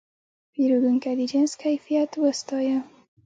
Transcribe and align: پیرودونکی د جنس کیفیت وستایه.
پیرودونکی 0.53 1.13
د 1.19 1.21
جنس 1.31 1.51
کیفیت 1.63 2.11
وستایه. 2.23 2.79